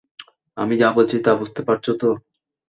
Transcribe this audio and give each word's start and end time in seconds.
আমি 0.57 0.73
যা 0.77 0.89
বলছি 0.91 1.15
তা 1.25 1.31
বুঝতে 1.35 1.61
পারছো 1.67 1.91
তো? 2.01 2.09